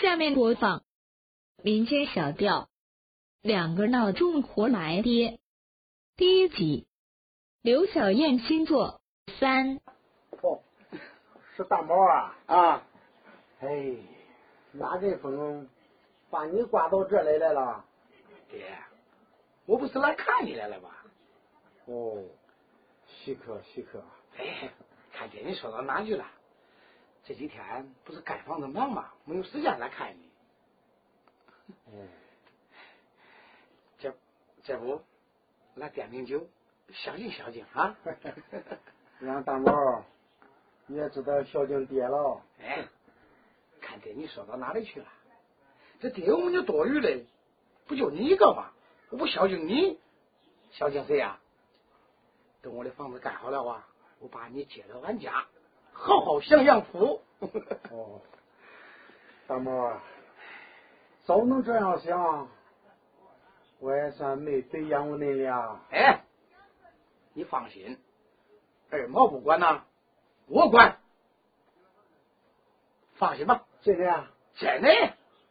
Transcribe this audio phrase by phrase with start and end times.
[0.00, 0.82] 下面播放
[1.62, 2.62] 民间小调
[3.42, 5.32] 《两个闹钟活来爹》
[6.16, 6.86] 第一集，
[7.60, 9.02] 刘小燕新作
[9.38, 9.76] 三。
[10.40, 10.62] 哦，
[11.54, 12.34] 是大毛啊！
[12.46, 12.82] 啊，
[13.60, 13.94] 哎，
[14.72, 15.68] 哪阵风
[16.30, 17.84] 把你刮到这来来了？
[18.50, 18.74] 爹，
[19.66, 20.88] 我不是来看你来了吗？
[21.84, 22.24] 哦，
[23.06, 24.02] 稀客稀客。
[24.38, 24.70] 哎，
[25.12, 26.24] 看见你说到哪去了？
[27.24, 29.12] 这几天不是盖房子忙吗？
[29.24, 30.30] 没有时间来看你。
[31.92, 32.08] 嗯，
[33.98, 34.12] 这
[34.62, 35.00] 这不
[35.74, 36.46] 来点瓶酒，
[36.92, 37.96] 孝敬孝敬啊！
[39.20, 40.04] 让大毛
[40.86, 42.42] 你也知道孝敬爹了。
[42.60, 42.88] 哎，
[43.80, 45.06] 看爹你说到哪里去了？
[46.00, 47.24] 这爹我们就多余的，
[47.86, 48.72] 不就你一个吗？
[49.10, 50.00] 我不孝敬你，
[50.70, 51.38] 孝敬谁呀、
[52.62, 53.86] 等我的房子盖好了啊，
[54.18, 55.46] 我把你接到俺家，
[56.00, 57.20] 好好享享福。
[57.90, 58.22] 哦，
[59.46, 60.02] 大毛啊，
[61.24, 62.48] 早能这样想，
[63.80, 65.78] 我也算没白养活恁俩。
[65.90, 66.24] 哎，
[67.34, 67.98] 你放心，
[68.90, 69.84] 二毛不管呐，
[70.46, 70.96] 我管。
[73.16, 74.30] 放心吧，真的啊？
[74.54, 74.88] 真的。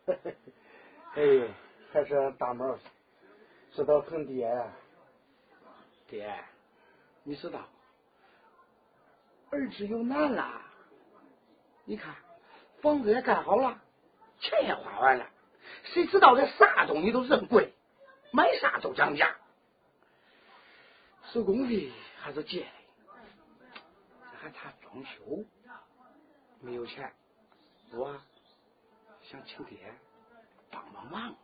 [1.14, 1.54] 哎，
[1.94, 2.76] 还是大毛
[3.74, 4.74] 知道疼爹呀。
[6.08, 6.44] 爹，
[7.22, 7.60] 你知道，
[9.52, 10.62] 儿子有难了。
[11.86, 12.16] 你看，
[12.82, 13.82] 房子也盖好了，
[14.40, 15.28] 钱也花完了，
[15.84, 17.74] 谁知道这啥东西都这么贵，
[18.32, 19.36] 买啥都涨价，
[21.34, 22.68] 手工费还是借的，
[24.32, 25.44] 这还差装修，
[26.62, 27.12] 没有钱，
[27.92, 28.22] 我
[29.24, 29.78] 想请爹
[30.70, 31.36] 帮帮忙。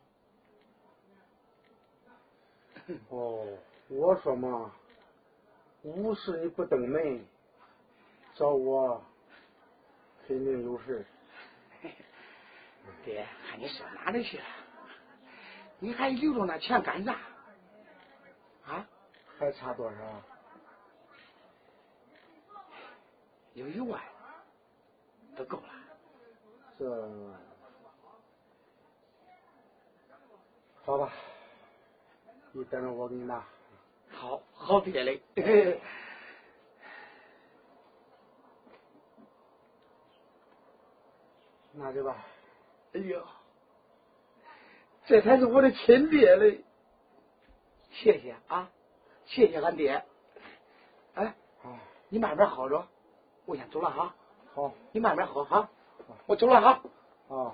[3.09, 4.71] 哦，我说嘛，
[5.81, 7.25] 无事你不登门，
[8.36, 9.02] 找我
[10.28, 11.05] 肯定有事。
[13.03, 14.44] 爹，看你上哪里去了？
[15.80, 17.17] 你还留着那钱干啥？
[18.66, 18.88] 啊，
[19.39, 20.22] 还差多少？
[23.53, 24.01] 有一万，
[25.38, 25.69] 都够了。
[26.78, 26.85] 这，
[30.84, 31.13] 好吧，
[32.51, 33.45] 你等着我给你拿。
[34.12, 35.22] 好好爹嘞。
[41.75, 42.16] 拿着吧。
[42.94, 43.22] 哎呦，
[45.06, 46.63] 这才是我的亲爹嘞！
[47.91, 48.69] 谢谢啊，
[49.25, 50.03] 谢谢俺爹。
[51.13, 52.88] 哎，啊，你慢慢喝着，
[53.46, 54.16] 我先走了哈。
[54.53, 55.69] 好你慢慢喝哈，
[56.25, 56.81] 我走了哈。
[57.30, 57.53] 啊。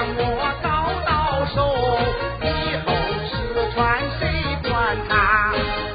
[0.00, 0.66] 我搞
[1.04, 1.10] 到
[1.46, 1.58] 手，
[2.42, 2.46] 以
[2.84, 2.86] 后
[3.26, 3.30] 吃
[3.74, 3.76] 穿
[4.18, 4.22] 谁
[4.62, 4.70] 管
[5.08, 5.12] 他？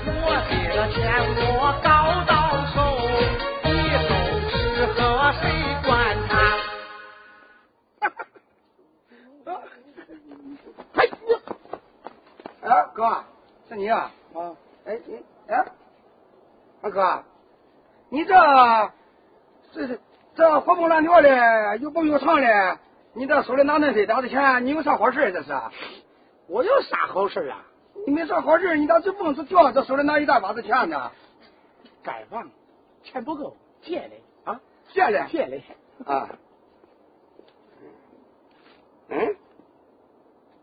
[0.05, 0.27] 我
[0.75, 0.97] 的钱
[1.39, 1.87] 我搞
[2.27, 2.31] 到
[2.73, 2.75] 手，
[3.63, 3.71] 以
[4.03, 4.11] 后
[4.49, 4.51] 吃
[4.87, 4.97] 喝
[5.39, 5.41] 谁
[5.85, 5.87] 管
[6.27, 6.33] 他？
[12.63, 13.23] 哎，哥，
[13.69, 14.11] 是你啊？
[14.33, 14.51] 啊，
[14.85, 15.65] 哎你哎，
[16.81, 17.23] 二哥，
[18.09, 18.33] 你这
[19.73, 19.97] 这这
[20.35, 22.77] 这活蹦乱跳的，又蹦又唱的，
[23.13, 25.53] 你这手里拿那些俩子钱，你有啥好事这是？
[26.47, 27.65] 我有啥好事啊？
[28.07, 31.11] 你没啥好事，你咋这蹦这跳，这手里拿一大把子钱呢？
[32.01, 32.49] 盖房，
[33.03, 34.59] 钱不够，借的啊，
[34.91, 35.61] 借的，借的
[36.11, 36.29] 啊。
[39.09, 39.35] 嗯，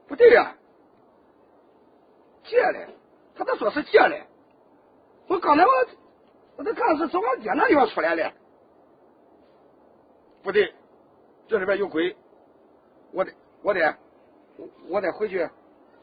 [0.09, 0.55] 不对呀、
[2.45, 2.89] 借的，
[3.37, 4.27] 他咋说是借的？
[5.29, 5.71] 我刚才我
[6.57, 8.33] 我都看是从我爹那地方出来的。
[10.43, 10.75] 不对，
[11.47, 12.17] 这里边有鬼，
[13.13, 13.97] 我得我得
[14.57, 15.49] 我我得回去，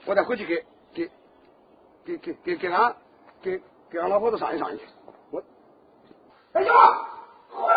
[0.05, 1.09] 我得回去给给
[2.05, 2.95] 给给给给俺
[3.41, 4.83] 给给俺老婆子商议商议去。
[5.31, 5.43] 我，
[6.53, 6.71] 哎呀，
[7.49, 7.67] 好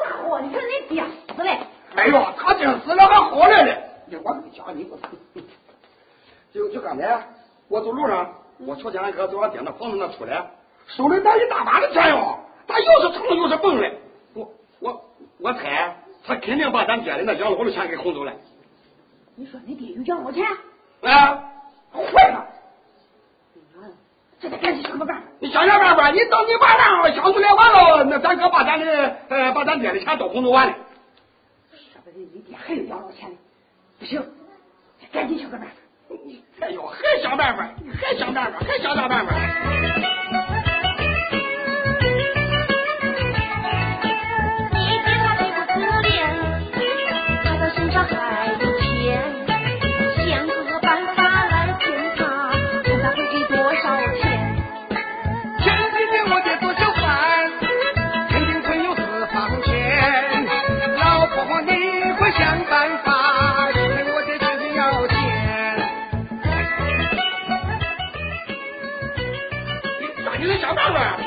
[0.00, 1.66] 家伙，你看你爹死了！
[1.94, 3.82] 哎呦，他真死了，还活来了！
[4.06, 4.98] 你我跟你讲，你我
[6.52, 7.26] 就就刚才
[7.68, 10.50] 我走路上，我瞧见俺哥从俺爹那房子那出来，
[10.86, 13.92] 手里拿一大把的钱哟，他又是蹭又是蹦的。
[14.34, 15.04] 我我
[15.38, 15.96] 我猜
[16.26, 18.32] 他肯定把咱爹的那养老的钱给哄走了。
[19.36, 20.44] 你说你爹有养老钱？
[21.02, 21.44] 啊，
[21.92, 22.46] 坏了！
[24.40, 25.22] 这得赶紧想个办法。
[25.38, 30.74] 你想想办法，你等你把账想出来完了，那咱哥把咱的呃把咱爹的钱都哄走完了。
[31.72, 33.36] 说不定你爹还有养老钱呢。
[33.98, 34.22] 不行，
[35.12, 35.72] 赶紧想个办法。
[36.24, 37.68] 你哎呦，还想办法，
[38.00, 39.32] 还想办法，还想啥办法？
[70.46, 71.18] 你想办法！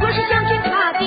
[0.00, 1.00] 我是将军他的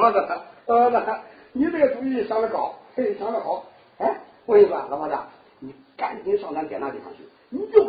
[0.00, 0.28] 老婆子，
[0.66, 1.06] 老婆子，
[1.52, 3.66] 你这个主意想得高，嘿，想得好。
[3.98, 4.16] 哎，
[4.46, 5.14] 我跟你说，老婆子，
[5.58, 7.18] 你赶紧上咱爹那地方去，
[7.50, 7.88] 你就给他。